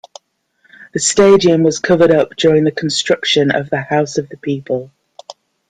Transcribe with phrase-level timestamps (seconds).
[0.93, 4.89] The stadium was covered up during the construction of the House of the People.